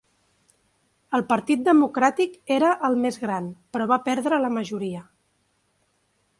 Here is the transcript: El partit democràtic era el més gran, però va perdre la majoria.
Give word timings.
El 1.17 1.23
partit 1.31 1.61
democràtic 1.67 2.33
era 2.57 2.71
el 2.89 2.97
més 3.03 3.21
gran, 3.27 3.53
però 3.77 3.89
va 3.95 4.01
perdre 4.09 4.43
la 4.47 4.53
majoria. 4.59 5.07